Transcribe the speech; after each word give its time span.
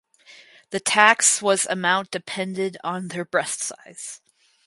The 0.71 0.79
tax 0.79 1.43
was 1.43 1.65
amount 1.67 2.09
depended 2.09 2.75
on 2.83 3.09
their 3.09 3.23
breast 3.23 3.59
size. 3.59 4.19